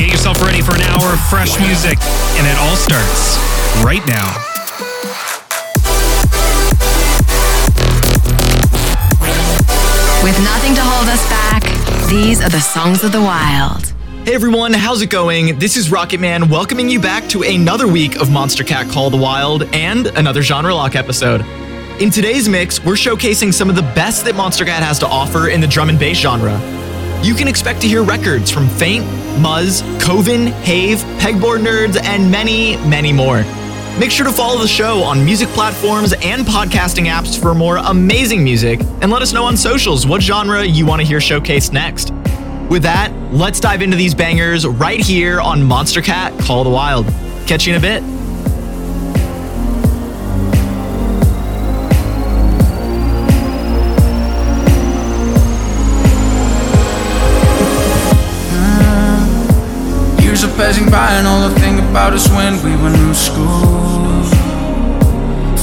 [0.00, 3.36] So get yourself ready for an hour of fresh music, and it all starts
[3.84, 4.32] right now.
[10.24, 11.64] With nothing to hold us back,
[12.08, 13.92] these are the songs of the wild.
[14.24, 15.58] Hey everyone, how's it going?
[15.58, 19.64] This is Rocket Man welcoming you back to another week of Monstercat Call the Wild
[19.74, 21.42] and another Genre Lock episode.
[22.00, 25.60] In today's mix, we're showcasing some of the best that Monstercat has to offer in
[25.60, 26.58] the drum and bass genre.
[27.22, 29.04] You can expect to hear records from Feint,
[29.42, 33.44] Muzz, Koven, hayve, Pegboard Nerds, and many, many more.
[33.98, 38.42] Make sure to follow the show on music platforms and podcasting apps for more amazing
[38.42, 42.10] music, and let us know on socials what genre you want to hear showcased next.
[42.70, 47.04] With that, let's dive into these bangers right here on Monstercat Call the Wild.
[47.46, 48.19] Catch you in a bit.
[60.40, 64.24] Years are passing by and all I think about is when we were new school.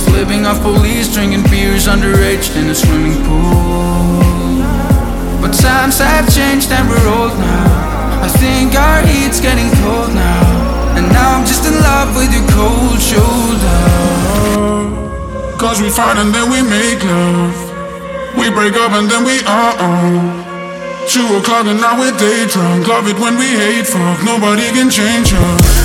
[0.06, 4.62] Flipping off police, drinking beers underage in a swimming pool.
[5.42, 8.22] But times have changed and we're old now.
[8.22, 10.46] I think our heat's getting cold now.
[10.94, 13.82] And now I'm just in love with your cold shoulder.
[15.58, 17.58] Cause we fight and then we make love.
[18.38, 20.47] We break up and then we oh.
[21.08, 22.86] Two o'clock and now we're day drunk.
[22.86, 24.24] Love it when we hate fuck.
[24.26, 25.77] Nobody can change us.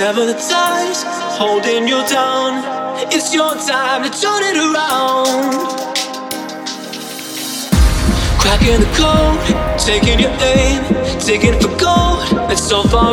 [0.00, 1.02] several times,
[1.36, 2.64] holding you down.
[3.12, 5.52] It's your time to turn it around.
[8.40, 9.40] Cracking the code,
[9.78, 10.80] taking your aim,
[11.20, 12.50] taking for gold.
[12.50, 13.09] It's so far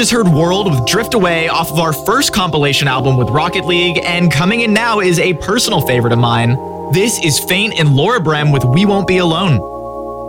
[0.00, 3.98] just heard WRLD with Drift Away off of our first compilation album with Rocket League,
[4.02, 6.56] and coming in now is a personal favorite of mine.
[6.90, 9.58] This is Feint and Laura Brehm with We Won't Be Alone.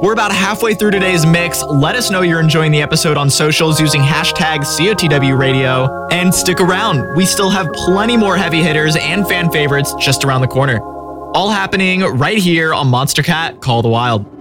[0.03, 1.63] We're about halfway through today's mix.
[1.63, 5.87] Let us know you're enjoying the episode on socials using hashtag COTW Radio.
[6.11, 10.41] And stick around, we still have plenty more heavy hitters and fan favorites just around
[10.41, 10.81] the corner.
[11.33, 14.40] All happening right here on Monstercat Call the Wild.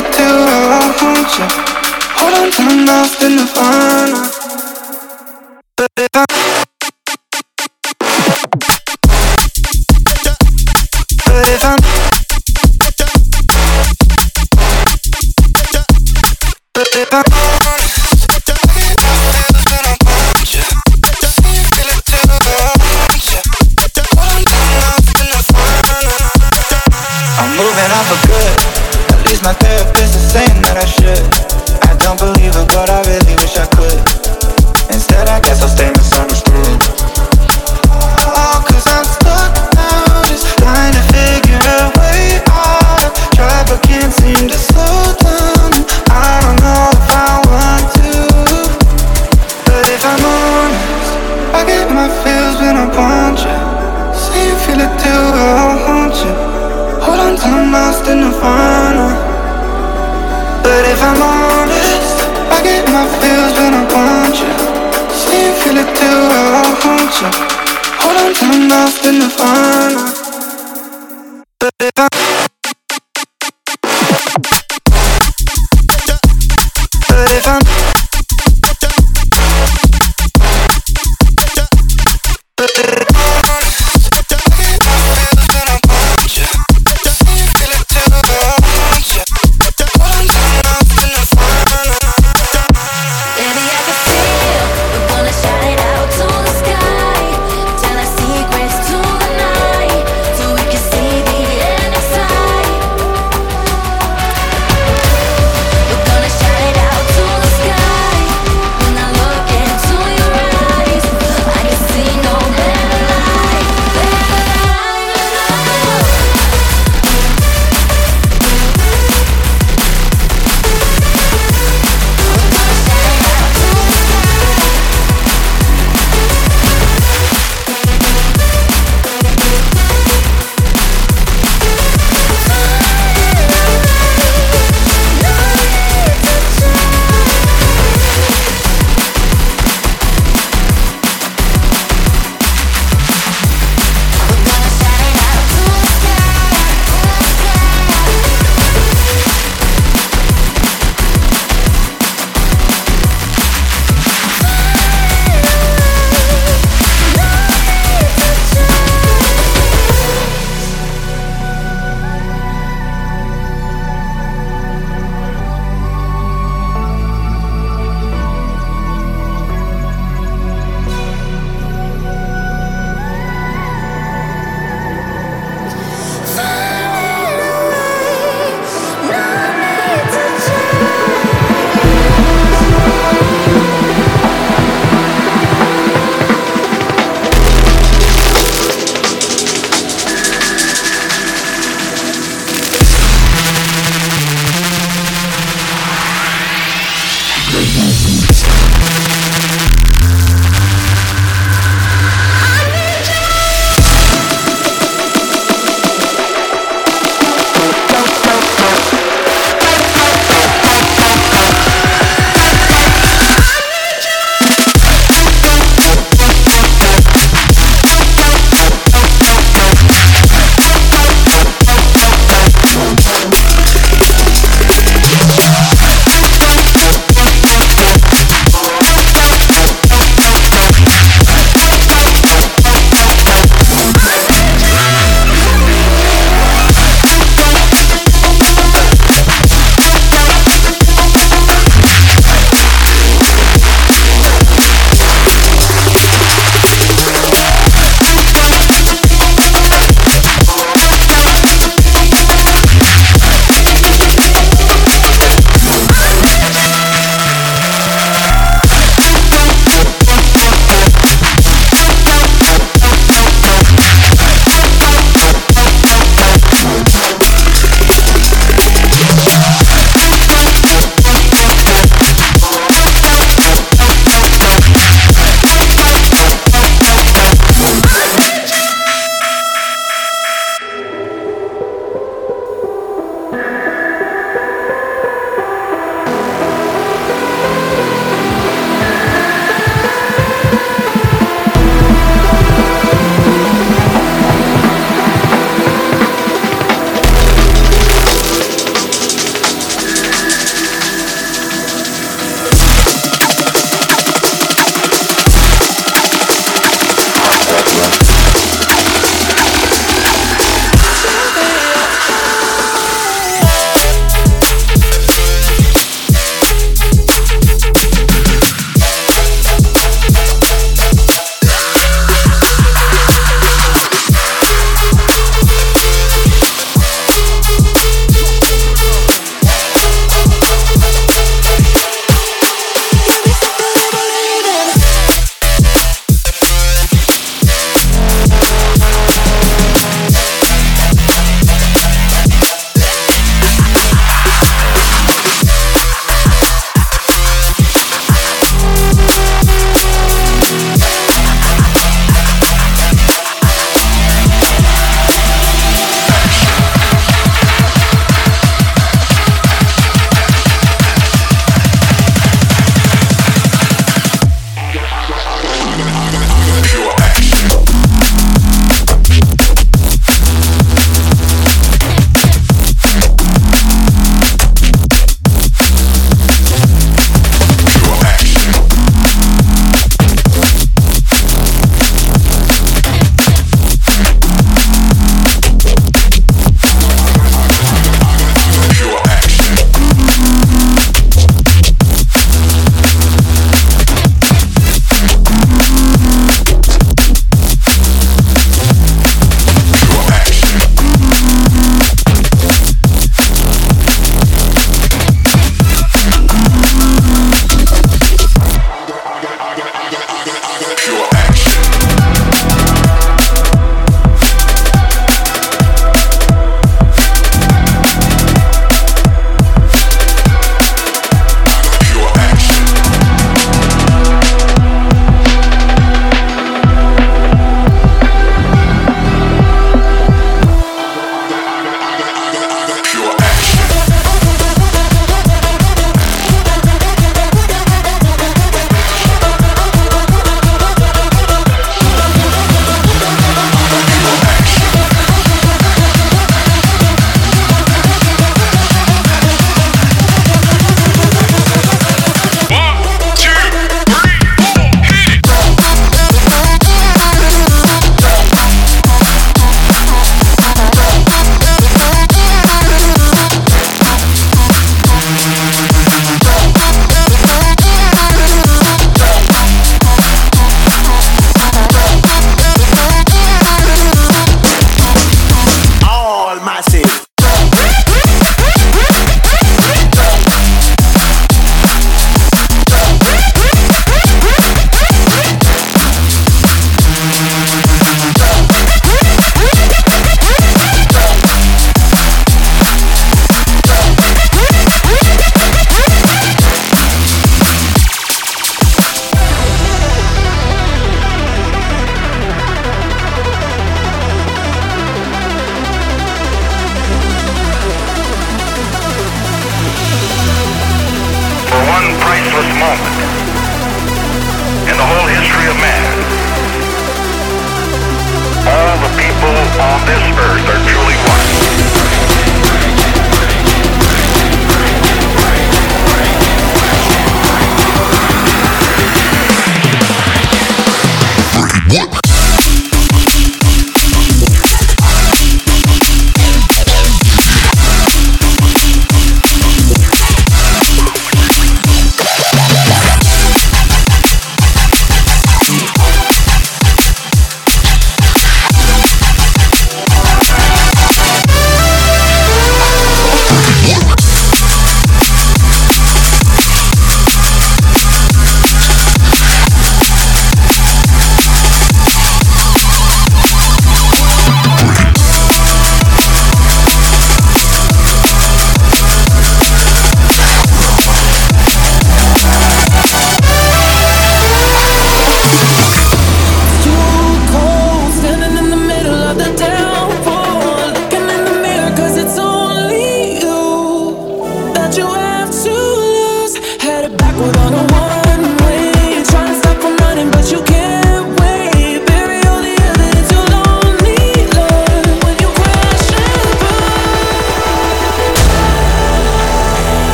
[0.00, 0.80] I
[1.38, 1.46] you.
[2.16, 4.41] Hold on till I'm lost in the.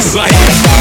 [0.00, 0.77] Just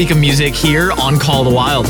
[0.00, 1.84] week of music here on Call the Wild.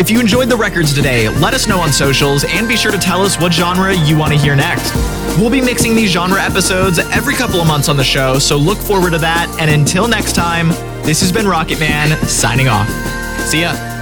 [0.00, 2.96] If you enjoyed the records today, let us know on socials and be sure to
[2.96, 4.94] tell us what genre you want to hear next.
[5.38, 8.78] We'll be mixing these genre episodes every couple of months on the show, so look
[8.78, 9.54] forward to that.
[9.60, 10.68] And until next time,
[11.04, 12.88] this has been Rocket Man signing off.
[13.40, 13.93] See ya.